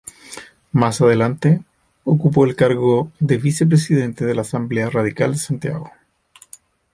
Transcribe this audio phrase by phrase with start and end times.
[0.71, 1.61] Más adelante,
[2.05, 5.91] ocupó el cargo de vicepresidente de la Asamblea Radical de Santiago.